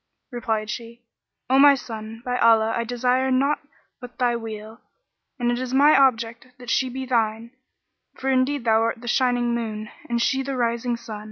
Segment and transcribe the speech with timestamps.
[0.31, 1.03] Replied she,
[1.47, 3.59] "O my son, by Allah, I desire nought
[3.99, 4.81] but thy weal;
[5.37, 7.51] and it is my object that she be thine,
[8.15, 11.19] for indeed thou art the shining moon, and she the rising sun.